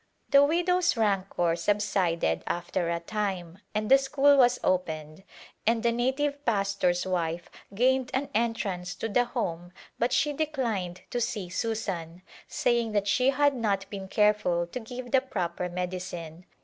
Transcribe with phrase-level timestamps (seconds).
[0.29, 5.23] The widow's rancor subsided after a time and the school was opened,
[5.67, 11.21] and the native pastor's wife gained an entrance to the home but she declined to
[11.21, 16.47] see Susan, saying that she had not been careful to give the proper medicine.